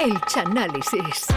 El 0.00 0.20
Chanálisis. 0.26 1.28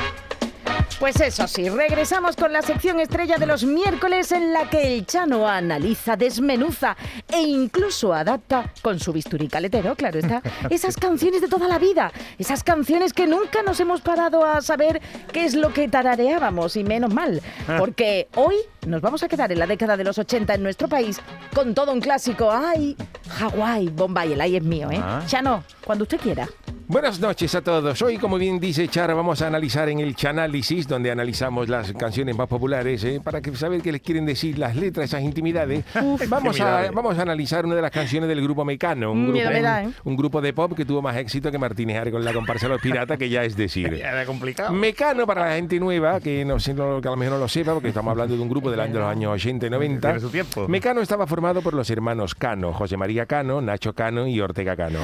Pues 0.99 1.19
eso 1.19 1.47
sí, 1.47 1.67
regresamos 1.67 2.35
con 2.35 2.53
la 2.53 2.61
sección 2.61 2.99
estrella 2.99 3.37
de 3.37 3.47
los 3.47 3.63
miércoles 3.63 4.31
en 4.31 4.53
la 4.53 4.69
que 4.69 4.93
el 4.93 5.05
Chano 5.05 5.47
analiza, 5.47 6.15
desmenuza 6.15 6.95
e 7.27 7.41
incluso 7.41 8.13
adapta, 8.13 8.71
con 8.81 8.99
su 8.99 9.11
bisturí 9.11 9.47
caletero, 9.47 9.95
claro 9.95 10.19
está, 10.19 10.43
esas 10.69 10.97
canciones 10.97 11.41
de 11.41 11.47
toda 11.47 11.67
la 11.67 11.79
vida, 11.79 12.11
esas 12.37 12.63
canciones 12.63 13.13
que 13.13 13.25
nunca 13.25 13.63
nos 13.63 13.79
hemos 13.79 14.01
parado 14.01 14.45
a 14.45 14.61
saber 14.61 15.01
qué 15.31 15.45
es 15.45 15.55
lo 15.55 15.73
que 15.73 15.87
tarareábamos, 15.87 16.75
y 16.75 16.83
menos 16.83 17.11
mal, 17.13 17.41
porque 17.79 18.27
hoy 18.35 18.55
nos 18.85 19.01
vamos 19.01 19.23
a 19.23 19.27
quedar 19.27 19.51
en 19.51 19.59
la 19.59 19.67
década 19.67 19.97
de 19.97 20.03
los 20.03 20.17
80 20.17 20.53
en 20.53 20.63
nuestro 20.63 20.87
país 20.87 21.19
con 21.53 21.73
todo 21.73 21.93
un 21.93 22.01
clásico. 22.01 22.51
¡Ay! 22.51 22.95
Hawái, 23.29 23.89
Bombay, 23.89 24.33
el 24.33 24.41
ay 24.41 24.57
es 24.57 24.63
mío, 24.63 24.89
¿eh? 24.91 24.99
Ah. 25.01 25.23
Chano, 25.25 25.63
cuando 25.85 26.03
usted 26.03 26.19
quiera. 26.19 26.47
Buenas 26.87 27.21
noches 27.21 27.55
a 27.55 27.61
todos. 27.61 28.01
Hoy, 28.01 28.17
como 28.17 28.37
bien 28.37 28.59
dice 28.59 28.85
Chara, 28.89 29.13
vamos 29.13 29.41
a 29.41 29.47
analizar 29.47 29.87
en 29.87 29.99
el 29.99 30.13
Chanálisis, 30.61 30.87
donde 30.87 31.11
analizamos 31.11 31.69
las 31.69 31.91
canciones 31.93 32.37
más 32.37 32.47
populares, 32.47 33.03
¿eh? 33.03 33.19
para 33.23 33.41
que 33.41 33.55
saber 33.55 33.81
qué 33.81 33.91
les 33.91 34.01
quieren 34.01 34.25
decir 34.25 34.59
las 34.59 34.75
letras, 34.75 35.05
esas 35.05 35.21
intimidades. 35.21 35.83
vamos, 36.27 36.59
a, 36.61 36.91
vamos 36.91 37.17
a 37.17 37.21
analizar 37.23 37.65
una 37.65 37.75
de 37.75 37.81
las 37.81 37.91
canciones 37.91 38.29
del 38.29 38.41
grupo 38.41 38.63
Mecano, 38.63 39.11
un, 39.11 39.21
Mm, 39.21 39.33
grupo, 39.33 39.61
da, 39.61 39.83
¿eh? 39.83 39.89
un 40.03 40.15
grupo 40.15 40.41
de 40.41 40.53
pop 40.53 40.73
que 40.75 40.85
tuvo 40.85 41.01
más 41.01 41.15
éxito 41.17 41.51
que 41.51 41.57
Martínez 41.57 41.97
Are 41.97 42.11
con 42.11 42.23
la 42.23 42.33
comparsa 42.33 42.67
de 42.67 42.73
los 42.73 42.81
piratas, 42.81 43.17
que 43.17 43.29
ya 43.29 43.43
es 43.43 43.55
decir. 43.55 43.91
Ya 44.01 44.09
era 44.11 44.25
complicado. 44.25 44.73
Mecano, 44.73 45.27
para 45.27 45.47
la 45.47 45.55
gente 45.55 45.79
nueva, 45.79 46.19
que, 46.19 46.43
no, 46.45 46.57
que 46.57 46.71
a 47.07 47.11
lo 47.11 47.17
mejor 47.17 47.35
no 47.35 47.39
lo 47.39 47.47
sepa, 47.47 47.73
porque 47.73 47.89
estamos 47.89 48.11
hablando 48.11 48.35
de 48.35 48.41
un 48.41 48.49
grupo 48.49 48.71
del 48.71 48.79
año 48.79 48.93
de 48.93 48.99
los 48.99 49.09
años 49.09 49.33
80 49.33 49.67
y 49.67 49.69
90. 49.69 50.07
Tiene 50.07 50.19
su 50.19 50.29
tiempo. 50.29 50.67
Mecano 50.67 51.01
estaba 51.01 51.27
formado 51.27 51.61
por 51.61 51.73
los 51.73 51.89
hermanos 51.89 52.35
Cano, 52.35 52.73
José 52.73 52.97
María 52.97 53.25
Cano, 53.25 53.61
Nacho 53.61 53.93
Cano 53.93 54.27
y 54.27 54.39
Ortega 54.41 54.75
Cano. 54.75 54.99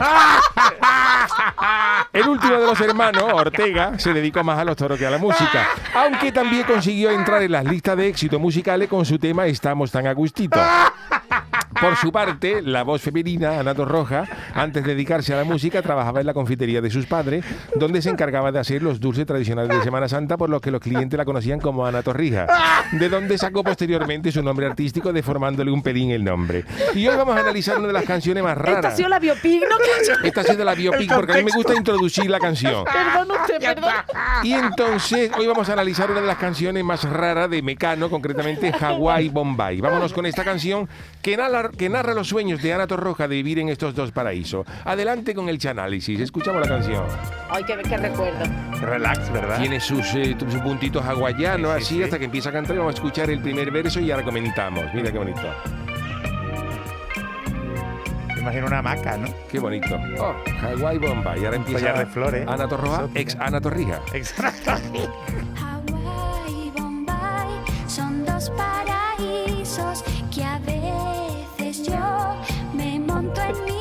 El 2.18 2.28
último 2.30 2.54
de 2.54 2.66
los 2.66 2.82
hermanos, 2.82 3.26
Ortega, 3.32 4.00
se 4.00 4.12
dedicó 4.12 4.44
más 4.44 4.58
a 4.58 4.66
los 4.66 4.76
toros 4.76 4.98
que 4.98 5.06
a 5.06 5.12
la 5.12 5.20
música, 5.20 5.68
aunque 5.94 6.32
también 6.32 6.64
consiguió 6.64 7.12
entrar 7.12 7.44
en 7.44 7.52
las 7.52 7.64
listas 7.64 7.96
de 7.96 8.08
éxito 8.08 8.40
musicales 8.40 8.90
con 8.90 9.06
su 9.06 9.20
tema 9.20 9.46
Estamos 9.46 9.92
tan 9.92 10.08
a 10.08 10.14
gustito. 10.14 10.60
Por 11.80 11.96
su 11.96 12.12
parte, 12.12 12.64
la 12.64 12.82
voz 12.82 13.04
femenina, 13.04 13.60
Ana 13.60 13.76
Torroja, 13.76 14.24
antes 14.58 14.84
de 14.84 14.94
dedicarse 14.94 15.34
a 15.34 15.38
la 15.38 15.44
música, 15.44 15.82
trabajaba 15.82 16.20
en 16.20 16.26
la 16.26 16.34
confitería 16.34 16.82
de 16.82 16.90
sus 16.90 17.06
padres, 17.06 17.46
donde 17.76 18.02
se 18.02 18.10
encargaba 18.10 18.52
de 18.52 18.60
hacer 18.60 18.82
los 18.84 19.00
dulces 19.00 19.26
tradicionales 19.26 19.78
de 19.78 19.84
Semana 19.84 20.08
Santa, 20.10 20.36
por 20.38 20.50
los 20.50 20.62
que 20.62 20.72
los 20.72 20.82
clientes 20.82 21.18
la 21.18 21.26
conocían 21.26 21.60
como 21.60 21.86
Ana 21.86 22.02
Torrija, 22.04 22.48
de 22.92 23.10
donde 23.10 23.38
sacó 23.38 23.64
posteriormente 23.64 24.32
su 24.32 24.42
nombre 24.42 24.66
artístico, 24.66 25.14
deformándole 25.14 25.72
un 25.72 25.82
pelín 25.84 26.12
el 26.12 26.24
nombre. 26.24 26.66
Y 26.96 27.08
hoy 27.08 27.16
vamos 27.16 27.36
a 27.38 27.42
analizar 27.42 27.78
una 27.78 27.88
de 27.88 27.94
las 27.94 28.06
canciones 28.06 28.44
más 28.44 28.58
Esta 28.58 28.72
ha 28.72 28.74
raras. 28.76 28.96
sido 28.98 29.10
la 29.10 29.20
biopic, 29.20 29.62
¿no? 29.70 29.78
Que- 29.78 30.28
Esta 30.28 30.42
ha 30.42 30.44
sido 30.44 30.64
la 30.66 30.74
biopic, 30.76 31.14
porque 31.14 31.34
a 31.34 31.38
mí 31.38 31.44
me 31.44 31.52
gusta 31.52 31.76
introducir 31.76 32.30
la 32.30 32.40
canción. 32.40 32.84
Perdón 32.86 33.38
usted, 33.40 33.60
perdón. 33.60 33.92
Y 34.44 34.54
entonces 34.54 35.32
hoy 35.38 35.48
vamos 35.48 35.70
a 35.70 35.74
analizar 35.74 36.10
una 36.12 36.22
de 36.22 36.28
las 36.28 36.38
canciones 36.38 36.84
más 36.84 37.04
raras 37.04 37.50
de 37.50 37.62
Mecano, 37.62 38.10
concretamente 38.10 38.72
Hawaii 38.80 39.30
Bombay. 39.30 39.82
Vámonos 39.82 40.14
con 40.14 40.26
esta 40.26 40.44
canción 40.44 40.88
que 41.22 41.36
narra, 41.38 41.70
que 41.70 41.90
narra 41.90 42.14
los 42.14 42.28
sueños 42.28 42.62
de 42.62 42.74
Ana 42.74 42.88
Torroja 42.88 43.28
de 43.28 43.36
vivir 43.36 43.60
en 43.60 43.70
estos 43.70 43.94
dos 43.96 44.12
paraísos. 44.12 44.47
Adelante 44.86 45.34
con 45.34 45.50
el 45.50 45.58
chanálisis, 45.58 46.20
escuchamos 46.20 46.62
la 46.62 46.68
canción. 46.68 47.04
Ay, 47.50 47.64
qué, 47.66 47.78
qué 47.88 47.98
recuerdo. 47.98 48.46
Relax, 48.82 49.32
¿verdad? 49.32 49.60
Tiene 49.60 49.80
sus, 49.80 50.14
eh, 50.16 50.36
tus 50.38 50.54
puntitos 50.56 51.04
hawaianos, 51.06 51.74
Sí, 51.76 51.80
sí, 51.80 51.86
así 51.86 51.96
sí. 51.98 52.04
hasta 52.04 52.20
que 52.20 52.26
empieza 52.26 52.50
a 52.50 52.52
cantar 52.54 52.78
vamos 52.78 52.94
a 52.94 52.96
escuchar 52.96 53.30
el 53.30 53.40
primer 53.42 53.72
verso 53.72 54.00
y 54.00 54.12
ahora 54.12 54.24
comentamos. 54.24 54.86
Mira 54.94 55.12
qué 55.12 55.18
bonito, 55.18 55.42
Me 58.36 58.42
imagino 58.42 58.68
una 58.68 58.80
hamaca, 58.80 59.18
¿no? 59.18 59.28
qué 59.52 59.60
bonito. 59.60 60.00
Oh, 60.20 60.34
Hawaii 60.62 60.98
Bombay. 61.00 61.42
Y 61.42 61.46
ahora 61.46 61.58
empieza 61.58 61.80
collar 61.80 61.98
de 62.06 62.06
flores. 62.12 62.48
Ana 62.48 62.68
Torroja, 62.68 63.08
ex 63.16 63.36
Ana 63.40 63.60
Torrija. 63.60 64.00
Exacto. 64.14 64.72
Hawái 65.56 66.68
y 66.68 66.72
Bombay 66.80 67.50
son 67.88 68.26
dos 68.26 68.50
paraísos 68.52 70.04
que 70.34 70.44
a 70.46 70.60
veces 70.60 71.84
yo 71.88 72.36
me 72.74 73.00
monto 73.00 73.42
en 73.42 73.66
mi 73.66 73.77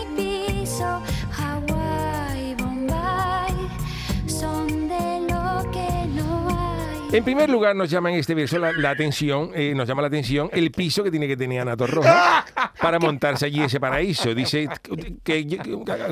En 7.16 7.24
primer 7.24 7.48
lugar, 7.48 7.74
nos 7.74 7.88
llama 7.88 8.12
en 8.12 8.18
este 8.18 8.34
verso 8.34 8.58
la, 8.58 8.90
atención, 8.90 9.50
eh, 9.54 9.72
nos 9.74 9.88
llama 9.88 10.02
la 10.02 10.08
atención 10.08 10.50
el 10.52 10.70
piso 10.70 11.02
que 11.02 11.10
tiene 11.10 11.26
que 11.26 11.34
tener 11.34 11.62
Ana 11.62 11.74
Torroja 11.74 12.44
para 12.86 12.98
montarse 13.00 13.46
allí 13.46 13.62
ese 13.62 13.80
paraíso. 13.80 14.32
Dice 14.34 14.68
que 15.24 15.44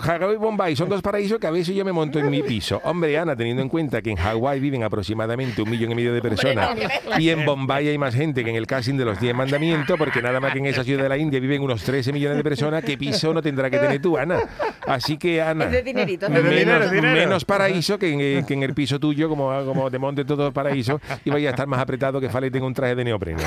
Hawái 0.03 0.35
y 0.35 0.37
Bombay 0.37 0.75
son 0.75 0.89
dos 0.89 1.03
paraísos 1.03 1.39
que 1.39 1.47
a 1.47 1.51
veces 1.51 1.75
yo 1.75 1.85
me 1.85 1.93
monto 1.93 2.19
en 2.19 2.29
mi 2.29 2.43
piso. 2.43 2.81
Hombre, 2.85 3.17
Ana, 3.17 3.37
teniendo 3.37 3.63
en 3.63 3.69
cuenta 3.69 4.03
que 4.03 4.11
en 4.11 4.17
Hawái 4.17 4.59
viven 4.59 4.83
aproximadamente 4.83 5.63
un 5.63 5.71
millón 5.71 5.93
y 5.93 5.95
medio 5.95 6.13
de 6.13 6.21
personas 6.21 6.77
y 7.19 7.31
en 7.31 7.45
Bombay 7.45 7.89
hay 7.89 7.99
más 7.99 8.15
gente 8.15 8.43
que 8.43 8.51
en 8.51 8.57
el 8.57 8.67
casting 8.67 8.97
de 8.97 9.05
los 9.05 9.21
10 9.21 9.35
mandamientos, 9.35 9.97
porque 9.97 10.21
nada 10.21 10.41
más 10.41 10.53
que 10.53 10.59
en 10.59 10.67
esa 10.67 10.83
ciudad 10.83 11.05
de 11.05 11.09
la 11.09 11.17
India 11.17 11.39
viven 11.39 11.63
unos 11.63 11.83
13 11.85 12.13
millones 12.13 12.37
de 12.39 12.45
personas, 12.45 12.83
¿qué 12.85 12.99
piso 12.99 13.33
no 13.33 13.41
tendrá 13.41 13.71
que 13.71 13.79
tener 13.79 14.03
tú, 14.03 14.19
Ana? 14.19 14.41
Así 14.87 15.17
que, 15.17 15.41
Ana... 15.41 15.67
Es 15.67 15.73
de 15.73 15.83
dinerito. 15.83 16.29
de. 16.29 16.35
Menos, 16.35 16.51
dinero, 16.51 16.91
dinero. 16.91 17.15
menos 17.15 17.45
paraíso 17.45 17.99
que 17.99 18.13
en, 18.13 18.21
eh, 18.21 18.45
que 18.47 18.55
en 18.55 18.63
el 18.63 18.75
piso 18.75 18.99
tuyo, 18.99 19.29
como, 19.29 19.65
como 19.65 19.91
te 19.91 19.99
monte 19.99 20.25
todo 20.25 20.49
el 20.49 20.53
paraíso, 20.53 21.01
y 21.25 21.31
vaya 21.31 21.51
a 21.51 21.53
estar 21.53 21.67
más 21.67 21.81
apretado 21.81 22.21
que 22.21 22.29
Fale 22.29 22.51
tenga 22.51 22.67
un 22.67 22.75
traje 22.75 22.95
de 22.95 23.05
neopreno. 23.05 23.39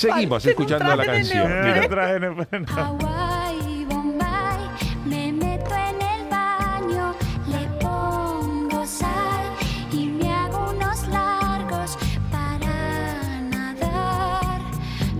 Seguimos 0.00 0.44
escuchando 0.46 0.96
la 0.96 1.04
canción. 1.04 1.48
neopreno. 1.48 1.74
Mira. 1.74 1.88
Traje 1.88 2.18
de- 2.20 2.66
Hawái 2.66 3.80
y 3.80 3.84
Bombay, 3.84 4.58
me 5.04 5.32
meto 5.32 5.74
en 5.74 6.02
el 6.02 6.28
baño, 6.30 7.14
le 7.48 7.66
pongo 7.80 8.86
sal 8.86 9.44
y 9.92 10.06
me 10.06 10.32
hago 10.32 10.70
unos 10.70 11.06
largos 11.08 11.98
para 12.30 13.40
nadar. 13.42 14.60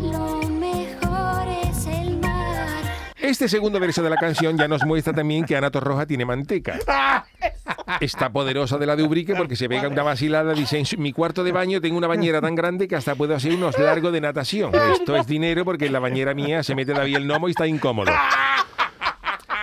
Lo 0.01 0.49
mejor 0.49 1.49
es 1.69 1.87
el 1.87 2.19
mar. 2.19 2.83
Este 3.21 3.49
segundo 3.49 3.79
verso 3.81 4.03
de 4.03 4.11
la 4.11 4.17
canción 4.17 4.57
ya 4.57 4.67
nos 4.67 4.85
muestra 4.87 5.13
también 5.13 5.45
que 5.45 5.57
Ana 5.57 5.71
Torroja 5.71 6.07
tiene 6.07 6.25
manteca. 6.25 6.79
Está 8.01 8.31
poderosa 8.31 8.79
de 8.79 8.87
la 8.87 8.97
de 8.97 9.03
Ubrique 9.03 9.35
porque 9.35 9.57
se 9.57 9.69
pega 9.69 9.89
una 9.89 10.03
vacilada. 10.03 10.53
Dice, 10.55 10.79
en 10.79 11.03
mi 11.03 11.13
cuarto 11.13 11.43
de 11.45 11.53
baño 11.53 11.81
tengo 11.81 11.97
una 11.99 12.07
bañera 12.07 12.41
tan 12.41 12.55
grande 12.55 12.87
que 12.89 12.97
hasta 12.97 13.15
puedo 13.15 13.35
hacer 13.35 13.53
unos 13.55 13.79
largos 13.79 14.13
de 14.13 14.21
natación. 14.21 14.73
Esto 14.93 15.17
es 15.17 15.27
dinero 15.27 15.65
porque 15.65 15.87
en 15.87 15.93
la 15.93 15.99
bañera 16.01 16.35
mía 16.35 16.63
se 16.63 16.75
mete 16.75 16.93
David 16.93 17.17
el 17.17 17.25
gnomo 17.27 17.49
y 17.49 17.53
está 17.53 17.67
incómodo. 17.67 18.11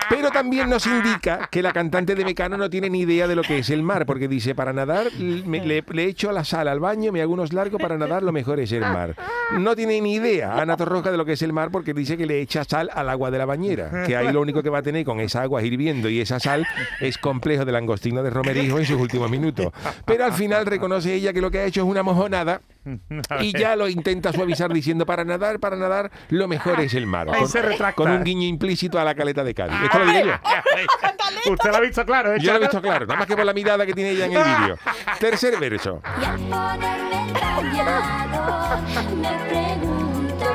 Pero 0.09 0.31
también 0.31 0.69
nos 0.69 0.87
indica 0.87 1.49
que 1.51 1.61
la 1.61 1.73
cantante 1.73 2.15
de 2.15 2.23
Mecano 2.23 2.55
no 2.57 2.69
tiene 2.69 2.89
ni 2.89 3.01
idea 3.01 3.27
de 3.27 3.35
lo 3.35 3.41
que 3.41 3.57
es 3.59 3.69
el 3.69 3.83
mar, 3.83 4.05
porque 4.05 4.29
dice, 4.29 4.55
para 4.55 4.71
nadar 4.71 5.07
me- 5.19 5.65
le, 5.65 5.83
le 5.85 6.03
echo 6.05 6.31
la 6.31 6.45
sal 6.45 6.69
al 6.69 6.79
baño, 6.79 7.11
me 7.11 7.21
hago 7.21 7.33
unos 7.33 7.51
largos, 7.51 7.81
para 7.81 7.97
nadar 7.97 8.23
lo 8.23 8.31
mejor 8.31 8.61
es 8.61 8.71
el 8.71 8.81
mar. 8.81 9.15
No 9.53 9.75
tiene 9.75 10.01
ni 10.01 10.15
idea 10.15 10.59
Ana 10.59 10.75
Torroja 10.75 11.11
de 11.11 11.17
lo 11.17 11.25
que 11.25 11.33
es 11.33 11.41
el 11.41 11.53
mar 11.53 11.69
porque 11.71 11.93
dice 11.93 12.17
que 12.17 12.25
le 12.25 12.41
echa 12.41 12.63
sal 12.63 12.89
al 12.93 13.09
agua 13.09 13.31
de 13.31 13.37
la 13.37 13.45
bañera, 13.45 14.03
que 14.05 14.15
ahí 14.15 14.31
lo 14.31 14.41
único 14.41 14.61
que 14.61 14.69
va 14.69 14.79
a 14.79 14.81
tener 14.81 15.05
con 15.05 15.19
esa 15.19 15.41
agua 15.41 15.63
hirviendo 15.63 16.09
y 16.09 16.19
esa 16.19 16.39
sal 16.39 16.65
es 16.99 17.17
complejo 17.17 17.65
de 17.65 17.71
langostino 17.71 18.23
de 18.23 18.29
Romerijo 18.29 18.77
en 18.79 18.85
sus 18.85 18.99
últimos 18.99 19.29
minutos. 19.29 19.71
Pero 20.05 20.25
al 20.25 20.33
final 20.33 20.65
reconoce 20.65 21.13
ella 21.13 21.33
que 21.33 21.41
lo 21.41 21.49
que 21.49 21.59
ha 21.59 21.65
hecho 21.65 21.81
es 21.81 21.87
una 21.87 22.03
mojonada 22.03 22.61
y 23.41 23.57
ya 23.57 23.75
lo 23.75 23.87
intenta 23.87 24.31
suavizar 24.31 24.71
diciendo, 24.73 25.05
para 25.05 25.23
nadar, 25.23 25.59
para 25.59 25.75
nadar, 25.75 26.11
lo 26.29 26.47
mejor 26.47 26.79
es 26.79 26.93
el 26.93 27.05
mar. 27.05 27.29
Ahí 27.29 27.39
Con- 27.41 27.49
se 27.49 27.61
retracta. 27.61 27.95
con 27.95 28.11
un 28.11 28.23
guiño 28.23 28.47
implícito 28.47 28.99
a 28.99 29.03
la 29.03 29.15
caleta 29.15 29.43
de 29.43 29.53
Cádiz. 29.53 29.75
Esto 29.83 29.99
lo 29.99 30.05
digo 30.05 30.25
yo. 30.25 31.51
Usted 31.51 31.69
lo 31.71 31.77
ha 31.77 31.81
visto 31.81 32.05
claro, 32.05 32.33
¿eh? 32.33 32.37
Yo 32.39 32.51
lo 32.51 32.57
he 32.57 32.61
visto 32.61 32.81
claro, 32.81 33.05
nada 33.05 33.19
más 33.19 33.27
que 33.27 33.35
por 33.35 33.45
la 33.45 33.53
mirada 33.53 33.85
que 33.85 33.93
tiene 33.93 34.11
ella 34.11 34.25
en 34.25 34.33
el 34.33 34.43
vídeo. 34.43 34.77
Tercer 35.19 35.59
verso. 35.59 36.01
Y 36.21 36.25
al 36.25 36.39
ponerme 36.39 37.27
el 37.27 37.33
bañador, 37.33 38.81
me 39.15 39.49
pregunto 39.49 40.45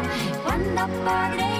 cuándo 0.44 0.86
podré 1.04 1.51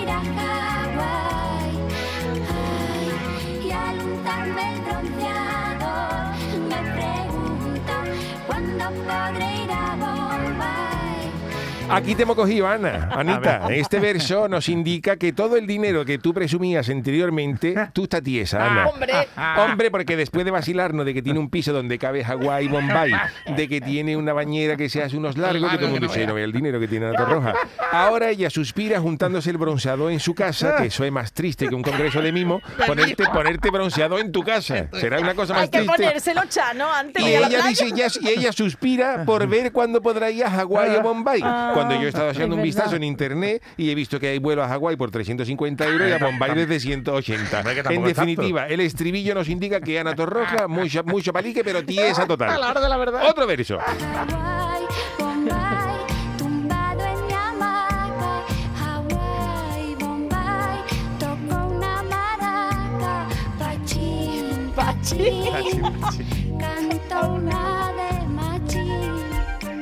Aquí 11.93 12.15
te 12.15 12.23
hemos 12.23 12.37
cogido, 12.37 12.67
Ana. 12.69 13.09
Anita, 13.17 13.69
este 13.71 14.01
verso 14.01 14.49
nos 14.49 14.69
indica 14.69 15.17
que 15.17 15.33
todo 15.33 15.57
el 15.57 15.67
dinero 15.67 16.05
que 16.05 16.19
tú 16.19 16.33
presumías 16.35 16.89
anteriormente, 16.89 17.75
tú 17.93 18.05
estás 18.05 18.23
tiesa, 18.23 18.67
Ana. 18.67 18.87
Hombre. 18.89 19.13
Hombre, 19.59 19.91
porque 19.91 20.17
después 20.17 20.45
de 20.45 20.51
vacilarnos 20.51 21.05
de 21.07 21.15
que 21.15 21.23
tiene 21.23 21.39
un 21.39 21.51
piso 21.51 21.73
donde 21.73 21.99
cabe 21.99 22.25
Hawái 22.25 22.67
y 22.67 22.69
Bombay, 22.69 23.13
de 23.57 23.69
que 23.69 23.81
tiene 23.81 24.17
una 24.17 24.33
bañera 24.33 24.77
que 24.77 24.89
se 24.89 25.03
hace 25.03 25.17
unos 25.17 25.37
largos, 25.37 25.71
que 25.71 25.77
todo 25.77 25.87
el 25.87 25.93
mundo 25.93 26.07
dice, 26.09 26.27
no 26.27 26.35
ve 26.35 26.45
el 26.45 26.53
dinero 26.53 26.81
que 26.81 26.89
tiene 26.89 27.07
Ana 27.07 27.17
Torroja. 27.17 27.55
Ahora 27.93 28.31
ella 28.31 28.51
suspira 28.51 29.01
juntándose 29.01 29.51
el 29.51 29.59
bronceado 29.59 30.11
en 30.11 30.21
su 30.21 30.35
casa, 30.35 30.77
que 30.77 30.87
eso 30.87 31.05
es 31.05 31.13
más 31.13 31.33
triste 31.33 31.69
que 31.69 31.75
un 31.75 31.83
congreso 31.83 32.21
de 32.23 32.33
mimo, 32.33 32.61
ponerte, 32.87 33.25
ponerte 33.27 33.71
bronceado 33.71 34.19
en 34.19 34.33
tu 34.33 34.43
casa. 34.43 34.89
Será 34.93 35.21
una 35.21 35.35
cosa 35.35 35.53
más 35.55 35.63
Hay 35.65 35.69
que 35.69 35.79
triste. 35.79 35.97
ponérselo, 35.97 36.43
Chano, 36.49 36.91
antes 36.93 37.23
Y 37.23 37.27
de 37.27 37.31
ir 37.33 37.37
a 37.37 37.41
la 37.41 37.47
ella 37.49 37.59
playa. 37.59 37.69
dice, 37.69 37.93
ya- 37.95 38.09
y 38.31 38.39
ella 38.39 38.53
suspira 38.53 39.25
por 39.25 39.47
ver 39.47 39.73
cuándo 39.73 40.01
podrá 40.01 40.31
ir 40.31 40.45
a 40.45 40.51
Hawái 40.51 40.97
o 40.97 41.03
Bombay. 41.03 41.41
Ah. 41.45 41.73
Cuando 41.83 42.01
yo 42.01 42.07
he 42.07 42.09
estado 42.09 42.31
haciendo 42.31 42.55
Es 42.55 42.59
un 42.59 42.63
vistazo 42.63 42.97
en 42.97 43.05
internet 43.05 43.63
y 43.77 43.91
he 43.91 43.95
visto 43.95 44.19
que 44.19 44.29
hay 44.29 44.39
vuelos 44.39 44.65
a 44.65 44.69
Hawái 44.69 44.97
por 44.97 45.11
350 45.11 45.87
euros 45.87 46.09
y 46.09 46.13
a 46.13 46.19
Bombay 46.19 46.55
desde 46.55 46.81
180. 46.81 47.59
Hombre, 47.59 47.83
que 47.83 47.95
En 47.95 48.05
definitiva, 48.05 48.67
el 48.67 48.81
estribillo 48.81 49.35
nos 49.35 49.49
indica 49.49 49.81
que 49.81 49.99
Ana 49.99 50.15
Torroja, 50.15 50.69
mucho, 50.69 51.03
mucho 51.05 51.33
palique, 51.33 51.65
pero 51.65 51.85
tiesa 51.85 52.27
total. 52.27 52.61
la 52.61 52.71
hora 52.71 52.81
de 52.81 52.89
la 52.89 52.97
verdad. 52.97 53.23
Otro 53.29 53.47
verso. 53.47 53.79
Hawái, 53.79 54.83
Bombay, 55.19 55.93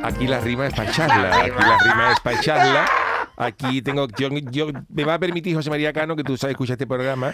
Aquí 0.02 0.26
la 0.26 0.40
rima 0.40 0.66
es 0.66 0.74
para 0.74 0.90
echarla. 0.90 1.36
Aquí 1.40 1.50
la 1.50 1.78
rima 1.78 2.12
es 2.12 2.20
para 2.20 2.36
echarla. 2.40 2.88
Aquí 3.36 3.82
tengo. 3.82 4.06
Yo, 4.18 4.28
yo- 4.50 4.66
me 4.88 5.04
va 5.04 5.14
a 5.14 5.18
permitir, 5.18 5.54
José 5.54 5.70
María 5.70 5.92
Cano, 5.92 6.16
que 6.16 6.24
tú 6.24 6.36
sabes 6.36 6.52
escuchar 6.54 6.74
este 6.74 6.86
programa. 6.86 7.32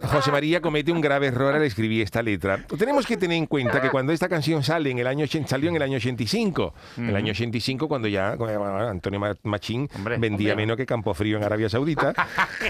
José 0.00 0.30
María 0.30 0.60
comete 0.60 0.92
un 0.92 1.00
grave 1.00 1.26
error 1.26 1.54
al 1.54 1.62
escribir 1.64 2.02
esta 2.02 2.22
letra. 2.22 2.64
Tenemos 2.78 3.04
que 3.04 3.16
tener 3.16 3.36
en 3.36 3.46
cuenta 3.46 3.80
que 3.82 3.90
cuando 3.90 4.12
esta 4.12 4.28
canción 4.28 4.62
sale 4.62 4.90
en 4.90 4.98
el 4.98 5.06
año 5.08 5.24
80, 5.24 5.48
salió 5.48 5.68
en 5.70 5.76
el 5.76 5.82
año 5.82 5.96
85, 5.96 6.72
en 6.98 7.08
el 7.08 7.16
año 7.16 7.32
85 7.32 7.88
cuando 7.88 8.06
ya 8.06 8.36
bueno, 8.36 8.76
Antonio 8.78 9.18
Ma- 9.18 9.34
Machín 9.42 9.88
Hombre, 9.96 10.18
vendía 10.18 10.52
hombre. 10.52 10.66
menos 10.66 10.76
que 10.76 10.86
Campofrío 10.86 11.36
en 11.36 11.42
Arabia 11.44 11.68
Saudita 11.68 12.14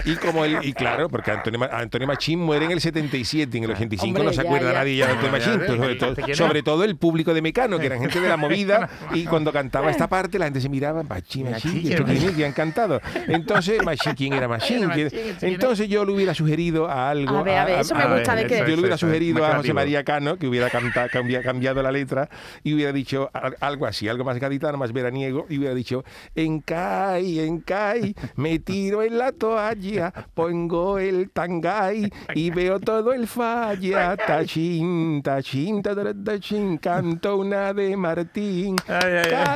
y 0.05 0.15
como 0.15 0.43
él 0.43 0.57
y 0.63 0.73
claro, 0.73 1.07
porque 1.07 1.29
Antonio, 1.31 1.59
Antonio 1.71 2.07
Machín 2.07 2.39
muere 2.39 2.65
en 2.65 2.71
el 2.71 2.81
77, 2.81 3.57
en 3.57 3.63
el 3.65 3.71
85 3.71 4.07
Hombre, 4.07 4.23
no 4.23 4.29
se 4.31 4.35
ya, 4.37 4.41
acuerda 4.41 4.71
ya. 4.73 4.79
nadie 4.79 4.97
ya 4.97 5.05
de 5.05 5.11
Antonio 5.13 5.37
Ya, 5.37 5.37
Machín, 5.37 5.59
ya, 5.61 5.65
pues, 5.67 5.77
sobre, 5.79 5.93
ya, 5.93 5.99
todo, 6.25 6.35
sobre 6.35 6.63
todo 6.63 6.83
el 6.83 6.95
público 6.97 7.33
de 7.35 7.41
Mecano, 7.43 7.77
que 7.77 7.85
eran 7.85 7.99
gente 7.99 8.19
de 8.21 8.27
la 8.27 8.37
movida 8.37 8.89
y 9.13 9.25
cuando 9.25 9.53
cantaba 9.53 9.91
esta 9.91 10.07
parte 10.09 10.39
la 10.39 10.45
gente 10.45 10.61
se 10.61 10.69
miraba, 10.69 11.03
Machín, 11.03 11.51
Machín, 11.51 11.91
¿esto 11.91 12.03
quién 12.05 12.17
es? 12.23 12.31
Que 12.31 12.45
han 12.45 12.53
cantado. 12.53 12.99
Entonces, 13.27 13.81
Machín, 13.85 14.13
¿quién 14.15 14.33
era 14.33 14.47
Machín? 14.47 14.87
Machín, 14.87 15.09
¿Quién- 15.09 15.09
¿quién 15.09 15.37
era? 15.37 15.47
Entonces 15.47 15.87
yo 15.89 16.03
le 16.05 16.11
hubiera 16.11 16.33
sugerido 16.33 16.89
a 16.89 17.09
algo. 17.27 17.39
A 17.39 17.43
ver, 17.43 17.57
a 17.57 17.65
ver, 17.65 17.79
eso 17.79 17.95
me 17.95 18.03
a 18.03 18.13
gusta 18.13 18.35
ver, 18.35 18.47
de 18.47 18.55
eso 18.55 18.65
qué. 18.65 18.69
Yo 18.71 18.75
le 18.75 18.81
hubiera 18.81 18.97
sugerido 18.97 19.45
a 19.45 19.55
José. 19.57 19.73
María 19.73 20.03
Cano 20.03 20.37
que 20.37 20.47
hubiera 20.47 20.69
canta- 20.69 21.09
cambia- 21.09 21.41
cambiado 21.43 21.81
la 21.83 21.91
letra 21.91 22.29
y 22.63 22.73
hubiera 22.73 22.91
dicho 22.91 23.29
al- 23.33 23.55
algo 23.59 23.85
así, 23.85 24.07
algo 24.07 24.23
más 24.23 24.39
gaditano, 24.39 24.77
más 24.77 24.93
veraniego, 24.93 25.45
y 25.49 25.57
hubiera 25.59 25.73
dicho, 25.75 26.03
en 26.35 26.59
Cai, 26.61 27.39
en 27.39 27.59
Cai, 27.61 28.15
me 28.35 28.59
tiro 28.59 29.03
en 29.03 29.17
la 29.17 29.31
toalla, 29.31 30.11
pongo 30.33 30.99
el 30.99 31.29
tangay 31.31 32.09
y 32.35 32.49
veo 32.51 32.79
todo 32.79 33.13
el 33.13 33.27
falla, 33.27 34.15
tachín, 34.17 35.21
tachín, 35.23 35.81
tachín, 35.81 36.77
canto 36.77 37.37
una 37.37 37.73
de 37.73 37.95
Martín. 37.97 38.75
Caleta. 38.77 39.53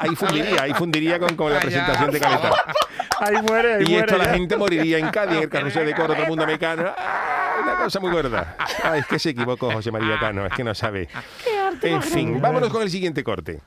Ahí 0.00 0.14
fundiría, 0.16 0.62
ahí 0.62 0.72
fundiría 0.74 1.18
con, 1.18 1.36
con 1.36 1.52
la 1.52 1.60
presentación 1.60 2.10
de 2.10 2.20
Caleta. 2.20 2.50
Ahí 3.20 3.36
muere, 3.42 3.74
ahí 3.74 3.82
Y 3.82 3.90
muere. 3.90 3.98
esto 4.06 4.16
la 4.18 4.24
ya. 4.24 4.34
gente 4.34 4.56
moriría 4.56 4.98
en 4.98 5.10
Cádiz, 5.10 5.36
en 5.36 5.42
el 5.44 5.48
carrusel 5.48 5.86
de 5.86 5.94
coro, 5.94 6.14
todo 6.14 6.22
el 6.22 6.28
mundo 6.28 6.46
mecano. 6.46 6.84
¡Ah! 6.96 7.56
Una 7.62 7.74
cosa 7.76 8.00
muy 8.00 8.10
gorda. 8.10 8.56
Ah, 8.82 8.96
es 8.96 9.06
que 9.06 9.18
se 9.18 9.30
equivocó 9.30 9.70
José 9.70 9.90
María 9.92 10.18
Cano, 10.18 10.46
es 10.46 10.52
que 10.52 10.64
no 10.64 10.74
sabe. 10.74 11.08
En 11.82 12.02
fin, 12.02 12.40
vámonos 12.40 12.70
con 12.70 12.82
el 12.82 12.90
siguiente 12.90 13.22
corte. 13.22 13.60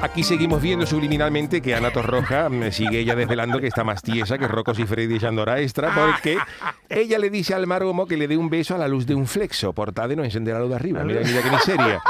Aquí 0.00 0.22
seguimos 0.22 0.62
viendo 0.62 0.86
subliminalmente 0.86 1.60
que 1.60 1.74
Ana 1.74 1.90
Torroja 1.90 2.48
mm, 2.48 2.70
sigue 2.70 3.00
ella 3.00 3.16
desvelando 3.16 3.58
que 3.60 3.66
está 3.66 3.82
más 3.82 4.00
tiesa 4.00 4.38
que 4.38 4.46
Rocos 4.46 4.78
y 4.78 4.86
Freddy 4.86 5.16
y 5.16 5.20
Sandora 5.20 5.60
Extra, 5.60 5.92
porque 5.92 6.38
ella 6.88 7.18
le 7.18 7.30
dice 7.30 7.54
al 7.54 7.66
maromo 7.66 8.06
que 8.06 8.16
le 8.16 8.28
dé 8.28 8.36
un 8.36 8.48
beso 8.48 8.76
a 8.76 8.78
la 8.78 8.86
luz 8.86 9.06
de 9.06 9.16
un 9.16 9.26
flexo, 9.26 9.72
por 9.72 9.92
tal 9.92 10.10
de 10.10 10.16
no 10.16 10.24
encender 10.24 10.54
la 10.54 10.60
luz 10.60 10.70
de 10.70 10.76
arriba. 10.76 11.02
Mira, 11.02 11.20
mira 11.24 11.42
qué 11.42 11.50
miseria. 11.50 12.00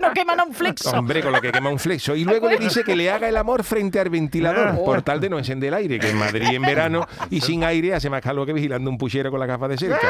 No 0.00 0.12
queman 0.12 0.40
a 0.40 0.44
un 0.44 0.54
flexo. 0.54 0.90
Hombre, 0.90 1.22
con 1.22 1.32
lo 1.32 1.40
que 1.40 1.50
quema 1.52 1.70
un 1.70 1.78
flexo. 1.78 2.14
Y 2.14 2.24
luego 2.24 2.48
le 2.48 2.56
dice 2.58 2.84
que 2.84 2.94
le 2.96 3.10
haga 3.10 3.28
el 3.28 3.36
amor 3.36 3.64
frente 3.64 3.98
al 4.00 4.10
ventilador, 4.10 4.84
por 4.84 5.02
tal 5.02 5.20
de 5.20 5.28
no 5.30 5.38
encender 5.38 5.68
el 5.68 5.74
aire, 5.74 5.98
que 5.98 6.10
en 6.10 6.16
Madrid 6.18 6.48
en 6.52 6.62
verano 6.62 7.06
y 7.30 7.40
sin 7.40 7.64
aire 7.64 7.94
hace 7.94 8.08
más 8.10 8.20
calor 8.22 8.46
que 8.46 8.52
vigilando 8.52 8.88
un 8.90 8.98
puchero 8.98 9.30
con 9.30 9.40
la 9.40 9.46
gafa 9.46 9.68
de 9.68 9.76
cerca. 9.78 10.08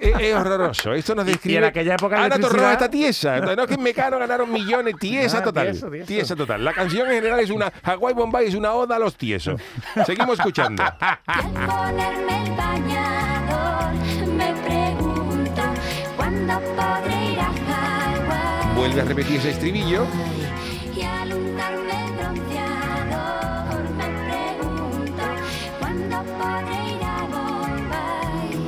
Es, 0.00 0.12
es 0.20 0.34
horroroso. 0.34 0.92
Esto 0.92 1.14
nos 1.14 1.26
Y- 1.26 1.28
y 1.28 1.32
describe. 1.32 1.58
en 1.58 1.64
aquella 1.64 1.94
época 1.94 2.22
Ana 2.24 2.38
Torroja 2.38 2.72
está 2.72 2.90
tiesa. 2.90 3.40
No 3.40 3.50
es 3.62 3.68
que 3.68 3.74
en 3.74 3.82
Mecano 3.82 4.18
ganaron 4.18 4.50
millones. 4.52 4.94
Tiesa 4.98 5.38
Ah, 5.38 5.42
total. 5.42 5.70
tieso, 5.70 5.90
tieso. 5.90 6.06
Tiesa 6.06 6.36
total. 6.36 6.64
La 6.64 6.72
canción 6.72 7.06
en 7.08 7.14
general 7.14 7.40
es 7.40 7.50
una. 7.50 7.72
Hawaii 7.82 8.14
Bombay 8.14 8.46
es 8.48 8.54
una 8.54 8.72
oda 8.72 8.96
a 8.96 8.98
los 8.98 9.16
tiesos. 9.16 9.60
Seguimos 10.06 10.38
escuchando. 10.38 10.82
Ponerme 11.24 12.44
el 12.44 12.52
bañador, 12.56 13.94
me 14.34 14.54
pregunto 14.64 15.62
cuándo 16.16 16.54
podré 16.60 16.76
Hawái. 16.76 17.15
Vuelve 18.76 19.00
a 19.00 19.04
repetir 19.04 19.36
ese 19.38 19.50
estribillo. 19.50 20.06
Bombay. 27.30 28.66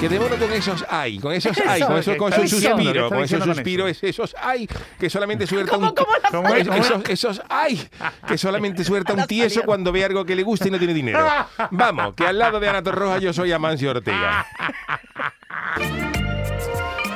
Quedémonos 0.00 0.38
con 0.38 0.52
esos 0.52 0.84
ay, 0.88 1.18
con 1.18 1.32
esos 1.32 1.56
ay, 1.66 1.82
con 1.82 1.98
esos, 1.98 2.16
con 2.16 2.30
¿qué 2.30 2.42
esos 2.44 2.62
está 2.62 2.76
diciendo? 2.76 2.78
¿Qué 2.78 2.84
suspiros, 2.84 3.04
está 3.04 3.14
con 3.16 3.24
esos 3.24 3.44
suspiros, 3.44 3.90
es- 3.90 4.04
esos 4.04 4.36
ay, 4.40 4.68
que 4.98 5.10
solamente 5.10 5.46
suelta 5.46 5.76
un. 5.76 5.94
¿Cómo 5.94 6.08
la 6.22 6.30
¿Cómo 6.30 6.54
es? 6.54 6.66
Es- 6.68 6.76
Esos, 6.76 7.02
esos 7.08 7.42
ay, 7.48 7.88
que 8.26 8.38
solamente 8.38 8.84
suelta 8.84 9.14
un 9.14 9.24
tieso 9.26 9.62
cuando 9.64 9.92
ve 9.92 10.04
algo 10.04 10.24
que 10.24 10.36
le 10.36 10.42
gusta 10.42 10.68
y 10.68 10.70
no 10.70 10.78
tiene 10.78 10.94
dinero. 10.94 11.26
Vamos, 11.72 12.14
que 12.14 12.26
al 12.26 12.38
lado 12.38 12.60
de 12.60 12.68
Ana 12.68 12.82
Torroja 12.82 13.18
yo 13.18 13.32
soy 13.32 13.52
Amancio 13.52 13.90
Ortega. 13.90 14.46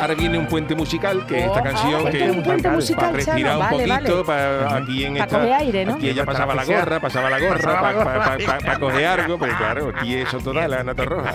Ahora 0.02 0.14
viene 0.14 0.36
un 0.36 0.46
puente 0.46 0.74
musical, 0.74 1.24
que 1.26 1.38
es 1.38 1.44
esta 1.46 1.60
Oh, 1.60 1.62
canción 1.62 2.04
ah, 2.06 2.10
que 2.10 2.22
un 2.28 2.42
puente 2.42 2.62
para 2.64 2.74
musical, 2.74 3.14
respirar 3.14 3.40
Chano, 3.40 3.52
un 3.52 3.58
vale, 3.60 3.88
poquito, 3.88 4.24
vale. 4.24 4.58
para 4.58 4.76
aquí 4.78 5.04
en 5.04 5.16
esta, 5.16 5.38
coger 5.38 5.52
aire, 5.52 5.84
¿no? 5.86 5.94
aquí 5.94 6.08
ella 6.08 6.24
pasaba 6.24 6.54
la 6.56 6.64
gorra, 6.64 6.98
pasaba 7.00 7.30
la 7.30 7.38
gorra, 7.38 7.80
para 7.80 7.92
gorra. 8.36 8.78
coger 8.80 9.06
algo, 9.06 9.38
porque 9.38 9.54
claro, 9.54 9.92
aquí 9.96 10.14
eso 10.16 10.38
total, 10.38 10.72
la 10.72 10.80
Ana 10.80 10.94
Torroja. 10.96 11.34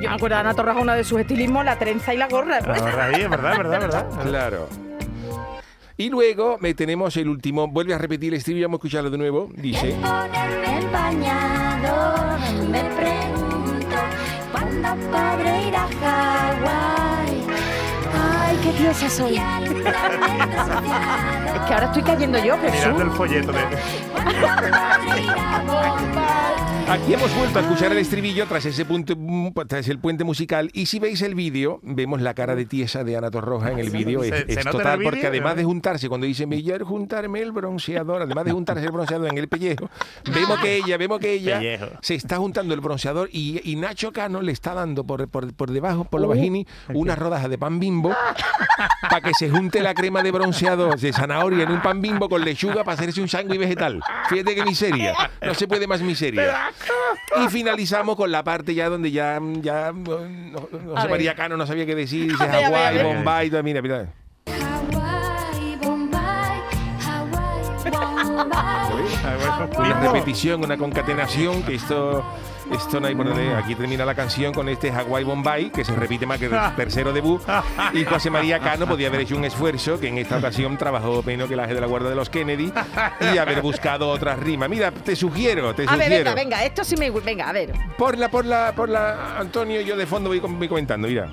me 0.00 0.16
acuerdo 0.16 0.34
de 0.34 0.40
Ana 0.40 0.54
Torroja, 0.54 0.80
uno 0.80 0.92
de 0.94 1.04
sus 1.04 1.20
estilismos, 1.20 1.64
la 1.64 1.78
trenza 1.78 2.12
y 2.12 2.16
la 2.16 2.26
gorra. 2.26 2.60
La 2.60 2.74
sí, 3.14 3.20
es 3.20 3.30
verdad, 3.30 3.56
verdad, 3.56 3.80
verdad. 3.80 4.06
Claro. 4.26 4.68
Y 5.96 6.10
luego 6.10 6.56
me 6.58 6.74
tenemos 6.74 7.16
el 7.16 7.28
último, 7.28 7.68
vuelve 7.68 7.94
a 7.94 7.98
repetir 7.98 8.32
el 8.32 8.38
estribillo, 8.38 8.66
vamos 8.66 8.78
a 8.78 8.80
escucharlo 8.80 9.10
de 9.10 9.18
nuevo. 9.18 9.48
Dice, 9.54 9.94
Ponerme 10.02 10.78
el 10.78 10.88
bañador, 10.88 12.40
me 12.68 12.82
pregunto 12.82 13.96
cuándo 14.50 14.88
podré 15.12 15.68
ir 15.68 15.76
a 15.76 15.86
Hawái. 16.00 17.01
Qué 18.62 18.70
tiesa 18.78 19.10
soy. 19.10 19.36
Es 19.36 19.42
que 21.66 21.74
ahora 21.74 21.86
estoy 21.86 22.02
cayendo 22.02 22.38
yo, 22.38 22.56
Mirando 22.56 22.78
Jesús. 22.78 23.00
el 23.00 23.10
folleto 23.10 23.52
de... 23.52 23.60
aquí 26.92 27.14
hemos 27.14 27.34
vuelto 27.34 27.58
a 27.58 27.62
escuchar 27.62 27.92
el 27.92 27.98
estribillo 27.98 28.46
tras 28.46 28.64
ese 28.66 28.84
punto, 28.84 29.14
tras 29.66 29.88
el 29.88 29.98
puente 29.98 30.24
musical. 30.24 30.70
Y 30.74 30.86
si 30.86 30.98
veis 30.98 31.22
el 31.22 31.34
vídeo, 31.34 31.80
vemos 31.82 32.20
la 32.20 32.34
cara 32.34 32.54
de 32.54 32.66
tiesa 32.66 33.02
de 33.02 33.16
Ana 33.16 33.30
Torroja 33.30 33.70
en 33.70 33.78
el 33.78 33.90
vídeo. 33.90 34.22
¿Se- 34.22 34.44
Es, 34.48 34.64
total, 34.64 35.00
porque 35.02 35.26
además 35.26 35.56
de 35.56 35.64
juntarse, 35.64 36.08
cuando 36.08 36.26
dice, 36.26 36.46
quiero 36.46 36.84
juntarme 36.86 37.40
el 37.40 37.52
bronceador, 37.52 38.22
además 38.22 38.44
de 38.44 38.52
juntarse 38.52 38.84
el 38.84 38.92
bronceador 38.92 39.28
en 39.28 39.38
el 39.38 39.48
pellejo, 39.48 39.88
vemos 40.32 40.58
que 40.60 40.76
ella, 40.76 40.96
vemos 40.98 41.18
que 41.18 41.32
ella 41.32 41.58
Pellejo. 41.58 41.86
se 42.02 42.14
está 42.14 42.36
juntando 42.36 42.74
el 42.74 42.80
bronceador 42.80 43.28
y, 43.32 43.60
y 43.70 43.76
Nacho 43.76 44.12
Cano 44.12 44.42
le 44.42 44.52
está 44.52 44.74
dando 44.74 45.04
por, 45.04 45.28
por, 45.28 45.52
por 45.54 45.70
debajo, 45.70 46.04
por 46.04 46.20
lo 46.20 46.28
bajini, 46.28 46.66
una 46.94 47.16
rodaja 47.16 47.48
de 47.48 47.58
pan 47.58 47.80
bimbo 47.80 48.14
para 49.02 49.20
que 49.20 49.32
se 49.34 49.48
junte 49.50 49.80
la 49.80 49.94
crema 49.94 50.22
de 50.22 50.30
bronceador 50.30 50.98
de 50.98 51.12
zanahoria 51.12 51.64
en 51.64 51.72
un 51.72 51.82
pan 51.82 52.00
bimbo 52.00 52.28
con 52.28 52.44
lechuga 52.44 52.84
para 52.84 52.94
hacerse 52.94 53.20
un 53.20 53.28
sándwich 53.28 53.58
vegetal. 53.60 54.00
Fíjate 54.28 54.54
qué 54.54 54.64
miseria. 54.64 55.14
No 55.44 55.54
se 55.54 55.66
puede 55.66 55.86
más 55.86 56.00
miseria. 56.02 56.70
Y 57.44 57.48
finalizamos 57.50 58.16
con 58.16 58.30
la 58.30 58.42
parte 58.44 58.74
ya 58.74 58.88
donde 58.88 59.10
ya, 59.10 59.40
ya 59.60 59.92
no- 59.92 60.20
no- 60.20 60.68
ver. 61.02 61.10
María 61.10 61.34
Cano 61.34 61.56
no 61.56 61.66
sabía 61.66 61.86
qué 61.86 61.94
decir. 61.94 62.30
Dice 62.30 62.44
Hawái. 62.48 63.02
Bombay, 63.02 63.50
todo, 63.50 63.62
mira, 63.62 63.82
mira. 63.82 64.06
Una 69.78 70.00
repetición, 70.00 70.64
una 70.64 70.76
concatenación, 70.76 71.62
que 71.62 71.76
esto, 71.76 72.24
esto 72.72 73.00
no 73.00 73.06
hay 73.06 73.14
por 73.14 73.26
dónde. 73.28 73.54
Aquí 73.54 73.74
termina 73.74 74.04
la 74.04 74.14
canción 74.14 74.52
con 74.52 74.68
este 74.68 74.90
Hawaii 74.90 75.24
Bombay, 75.24 75.70
que 75.70 75.84
se 75.84 75.94
repite 75.94 76.26
más 76.26 76.38
que 76.38 76.46
el 76.46 76.52
tercero 76.76 77.12
debut. 77.12 77.42
Y 77.92 78.04
José 78.04 78.30
María 78.30 78.58
Cano 78.58 78.86
podía 78.86 79.08
haber 79.08 79.20
hecho 79.20 79.36
un 79.36 79.44
esfuerzo, 79.44 79.98
que 80.00 80.08
en 80.08 80.18
esta 80.18 80.38
ocasión 80.38 80.76
trabajó 80.76 81.22
menos 81.22 81.48
que 81.48 81.56
la 81.56 81.66
de 81.66 81.80
la 81.80 81.86
Guardia 81.86 82.10
de 82.10 82.16
los 82.16 82.30
Kennedy, 82.30 82.72
y 83.32 83.38
haber 83.38 83.62
buscado 83.62 84.08
otras 84.08 84.38
rimas. 84.38 84.68
Mira, 84.68 84.90
te 84.90 85.14
sugiero, 85.16 85.74
te 85.74 85.82
A 85.88 85.96
ver, 85.96 86.04
sugiero. 86.04 86.34
venga, 86.34 86.34
venga, 86.34 86.64
esto 86.64 86.84
sí 86.84 86.96
me. 86.96 87.10
Venga, 87.10 87.48
a 87.48 87.52
ver. 87.52 87.72
Por 87.96 88.18
la, 88.18 88.28
por 88.28 88.44
la, 88.44 88.72
por 88.74 88.88
la, 88.88 89.38
Antonio, 89.38 89.80
yo 89.80 89.96
de 89.96 90.06
fondo 90.06 90.30
voy 90.30 90.68
comentando, 90.68 91.06
mira. 91.08 91.28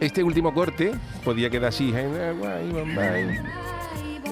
Este 0.00 0.22
último 0.22 0.54
corte 0.54 0.92
podía 1.24 1.50
quedar 1.50 1.68
así. 1.70 1.92
Hawaii 1.92 2.70
Bombay. 2.72 3.40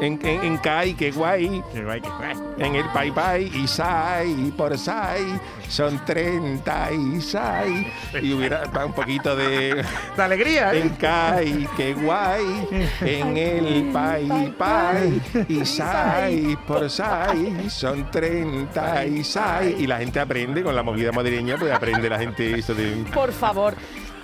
En, 0.00 0.19
en, 0.23 0.45
en 0.45 0.59
Kai, 0.59 0.95
qué 0.95 1.11
guay. 1.11 1.62
Qué 1.73 1.83
guay, 1.83 2.00
qué 2.00 2.09
guay. 2.09 2.37
En 2.59 2.75
el 2.75 2.85
Pai 2.91 3.11
Pai 3.11 3.50
y 3.55 3.67
Sai 3.67 4.53
por 4.57 4.76
Sai 4.79 5.41
son 5.69 6.05
30 6.05 6.93
y 6.93 7.21
Sai. 7.21 7.93
Y 8.23 8.33
hubiera 8.33 8.65
un 8.85 8.93
poquito 8.93 9.35
de. 9.35 9.85
¡De 10.17 10.23
alegría! 10.23 10.75
¿eh? 10.75 10.81
En 10.83 10.88
Kai, 10.91 11.69
qué 11.76 11.95
guay. 11.95 12.69
En 13.00 13.37
el 13.37 13.91
Pai 13.93 14.55
Pai 14.59 15.21
y 15.49 15.65
Sai 15.65 16.57
por 16.67 16.88
Sai 16.91 17.69
son 17.71 18.11
30 18.11 19.07
y 19.07 19.25
Sai. 19.25 19.76
Y 19.79 19.87
la 19.87 19.99
gente 19.99 20.21
aprende 20.21 20.62
con 20.62 20.75
la 20.75 20.83
movida 20.83 21.12
madrileña, 21.12 21.57
pues 21.57 21.73
aprende 21.73 22.09
la 22.09 22.19
gente 22.19 22.59
esto 22.59 22.75
de. 22.75 23.05
Por 23.15 23.33
favor. 23.33 23.75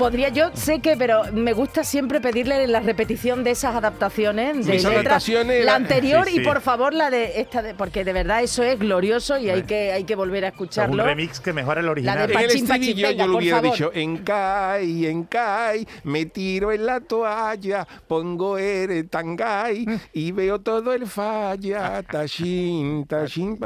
Podría, 0.02 0.30
yo 0.30 0.50
sé 0.54 0.80
que, 0.80 0.96
pero 0.96 1.22
me 1.32 1.52
gusta 1.52 1.84
siempre 1.84 2.20
pedirle 2.20 2.66
la 2.66 2.80
repetición 2.80 3.44
de 3.44 3.52
esas 3.52 3.76
adaptaciones 3.76 4.66
de 4.66 4.72
letras. 4.74 4.92
adaptaciones, 4.96 5.64
la 5.64 5.76
anterior 5.76 6.24
Sí, 6.26 6.32
sí. 6.34 6.40
y 6.40 6.44
por 6.44 6.60
favor 6.60 6.92
la 6.92 7.08
de 7.08 7.40
esta, 7.40 7.62
de- 7.62 7.74
porque 7.74 8.02
de 8.04 8.12
verdad 8.12 8.42
eso 8.42 8.64
es 8.64 8.80
glorioso 8.80 9.38
y 9.38 9.48
hay 9.48 9.62
que, 9.62 9.92
hay 9.92 10.02
que 10.02 10.16
volver 10.16 10.44
a 10.44 10.48
Es 10.48 10.54
un 10.54 10.56
escucharlo. 10.64 11.04
remix 11.04 11.38
que 11.38 11.52
mejora 11.52 11.80
el 11.82 11.88
original. 11.88 12.18
La 12.18 12.26
de 12.26 12.34
Pachín, 12.34 12.66
pachín, 12.66 12.82
estribillo 12.82 13.08
venga, 13.10 13.24
yo 13.24 13.30
lo 13.30 13.38
hubiera 13.38 13.56
favor. 13.58 13.72
dicho 13.72 13.90
en 13.94 14.16
Kai, 14.18 15.06
en 15.06 15.22
Kai, 15.24 15.86
me 16.02 16.26
tiro 16.26 16.72
en 16.72 16.84
la 16.84 16.98
toalla, 16.98 17.86
pongo 18.08 18.58
el 18.58 19.08
tangay 19.08 19.86
y 20.14 20.32
veo 20.32 20.58
todo 20.60 20.92
el 20.94 21.06
falla, 21.06 22.02
tashin, 22.02 23.06
tashin, 23.06 23.56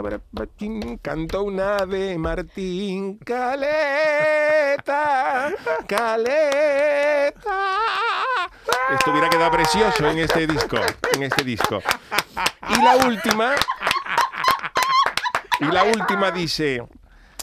canto 1.00 1.44
una 1.44 1.86
de 1.86 2.18
Martín 2.18 3.16
Caleta, 3.24 4.84
Caleta. 5.86 6.25
Esto 8.92 9.10
hubiera 9.10 9.28
quedado 9.28 9.50
precioso 9.52 10.08
en 10.08 10.18
este 10.18 10.46
disco, 10.46 10.76
en 11.12 11.22
este 11.22 11.44
disco. 11.44 11.82
Y 12.68 12.82
la 12.82 12.96
última, 12.96 13.54
y 15.60 15.64
la 15.66 15.84
última 15.84 16.30
dice, 16.30 16.82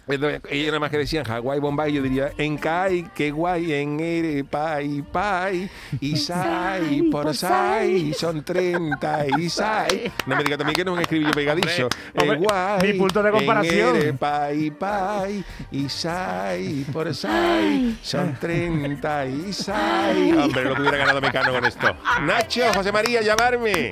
ellos 0.08 0.68
nada 0.68 0.80
más 0.80 0.92
que 0.92 0.98
decían 0.98 1.24
Hawái, 1.24 1.60
Bombay, 1.60 1.94
yo 1.94 2.02
diría 2.02 2.32
en 2.38 2.58
Kai, 2.58 3.10
que 3.16 3.32
guay, 3.32 3.74
en 3.74 4.00
Ere, 4.00 4.44
Pai, 4.44 5.02
Pai, 5.02 5.70
y 6.02 6.16
Sai, 6.18 7.04
por 7.04 7.34
Sai, 7.36 8.14
son 8.14 8.44
30 8.44 9.26
y 9.40 9.50
Sai. 9.50 10.12
No 10.26 10.36
me 10.36 10.44
diga 10.44 10.58
también 10.58 10.76
que 10.76 10.84
no 10.86 10.92
es 10.92 10.96
un 10.98 11.02
estribillo 11.04 11.32
pegadizo. 11.32 11.88
Hombre, 12.18 12.36
Eh, 12.38 12.40
guay, 12.40 12.92
mi 12.94 13.00
punto 13.00 13.24
de 13.24 13.32
comparación. 13.32 13.96
En 13.96 14.02
Ere, 14.02 14.14
Pai, 14.14 14.72
Pai, 14.72 15.44
y 15.72 15.88
Sai, 15.88 16.86
por 16.92 17.14
Sai, 17.16 17.98
son 18.02 18.36
30 18.40 19.26
y 19.28 19.54
Sai. 19.54 20.32
Hombre, 20.34 20.66
lo 20.66 20.76
que 20.76 20.82
hubiera 20.82 20.98
ganado 20.98 21.22
Mecano 21.22 21.54
con 21.54 21.66
esto. 21.66 21.96
Nacho, 22.24 22.62
José 22.74 22.92
María, 22.92 23.22
llamarme. 23.22 23.90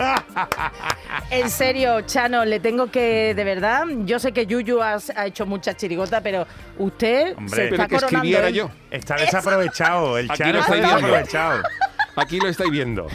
En 1.30 1.50
serio, 1.50 2.02
Chano, 2.02 2.44
le 2.46 2.60
tengo 2.60 2.92
que, 2.92 3.34
de 3.34 3.44
verdad, 3.44 3.86
yo 4.06 4.20
sé 4.20 4.32
que 4.34 4.46
Yuyu 4.46 4.82
has- 4.82 5.12
ha 5.16 5.26
hecho 5.28 5.46
mucha 5.46 5.74
chirigota, 6.06 6.22
pero 6.22 6.48
usted 6.78 7.36
Hombre. 7.38 7.56
se 7.56 7.64
está 7.66 7.76
Pero 7.76 7.88
que 7.88 7.96
coronando. 7.96 8.06
escribiera 8.18 8.50
yo. 8.50 8.72
Está 8.90 9.16
desaprovechado. 9.16 10.18
El 10.18 10.30
Aquí 10.30 10.38
Chano 10.40 10.54
lo 10.54 10.60
está 10.60 10.76
estoy 10.76 10.80
viendo. 10.82 10.96
desaprovechado. 11.08 11.64
Aquí 12.16 12.40
lo 12.40 12.48
estáis 12.50 12.72
viendo. 12.72 13.08